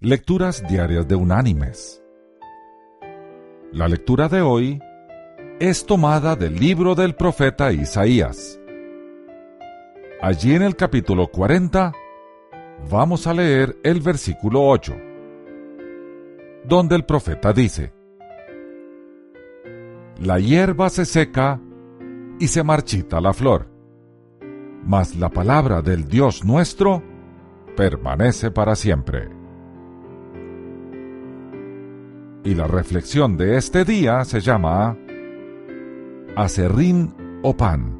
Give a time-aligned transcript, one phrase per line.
[0.00, 2.04] Lecturas Diarias de Unánimes.
[3.72, 4.78] La lectura de hoy
[5.58, 8.60] es tomada del libro del profeta Isaías.
[10.20, 11.94] Allí en el capítulo 40
[12.90, 14.94] vamos a leer el versículo 8,
[16.64, 17.94] donde el profeta dice,
[20.20, 21.58] La hierba se seca
[22.38, 23.66] y se marchita la flor,
[24.84, 27.02] mas la palabra del Dios nuestro
[27.74, 29.45] permanece para siempre.
[32.46, 34.96] Y la reflexión de este día se llama
[36.36, 37.98] Acerrín o pan.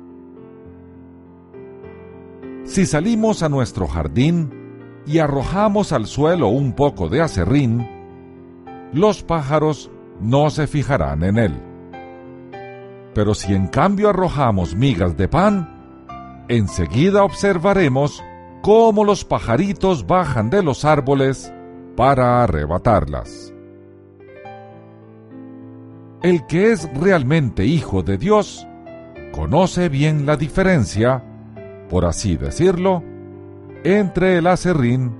[2.63, 4.53] Si salimos a nuestro jardín
[5.05, 7.89] y arrojamos al suelo un poco de acerrín,
[8.93, 11.63] los pájaros no se fijarán en él.
[13.17, 18.23] Pero si en cambio arrojamos migas de pan, enseguida observaremos
[18.63, 21.53] cómo los pajaritos bajan de los árboles
[21.97, 23.56] para arrebatarlas.
[26.27, 28.67] El que es realmente hijo de Dios
[29.31, 31.23] conoce bien la diferencia,
[31.89, 33.05] por así decirlo,
[33.85, 35.15] entre el acerrín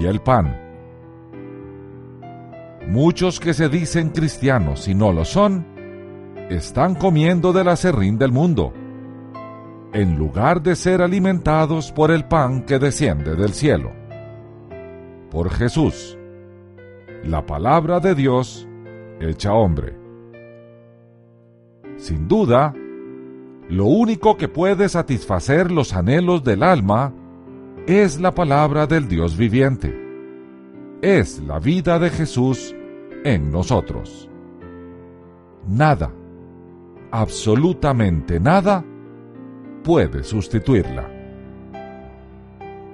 [0.00, 0.58] y el pan.
[2.88, 5.66] Muchos que se dicen cristianos y no lo son,
[6.48, 8.72] están comiendo del acerrín del mundo,
[9.92, 13.92] en lugar de ser alimentados por el pan que desciende del cielo.
[15.30, 16.16] Por Jesús,
[17.24, 18.66] la palabra de Dios
[19.20, 19.99] hecha hombre.
[22.00, 22.74] Sin duda,
[23.68, 27.12] lo único que puede satisfacer los anhelos del alma
[27.86, 29.94] es la palabra del Dios viviente.
[31.02, 32.74] Es la vida de Jesús
[33.22, 34.30] en nosotros.
[35.68, 36.10] Nada,
[37.10, 38.82] absolutamente nada,
[39.84, 41.06] puede sustituirla.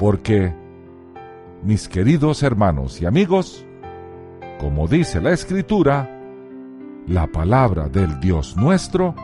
[0.00, 0.52] Porque,
[1.62, 3.64] mis queridos hermanos y amigos,
[4.58, 6.15] como dice la Escritura,
[7.06, 9.14] la palabra del Dios nuestro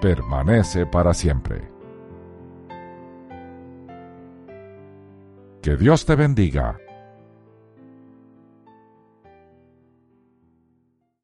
[0.00, 1.68] permanece para siempre.
[5.60, 6.78] Que Dios te bendiga.